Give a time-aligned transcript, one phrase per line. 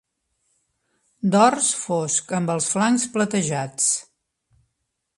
[1.35, 3.95] Dors fosc amb els flancs platejats.